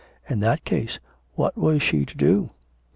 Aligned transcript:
In 0.27 0.39
that 0.39 0.65
case 0.65 0.97
what 1.35 1.55
was 1.55 1.83
she 1.83 2.05
to 2.07 2.17
do? 2.17 2.49